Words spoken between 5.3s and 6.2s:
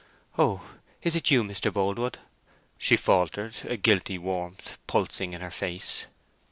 in her face.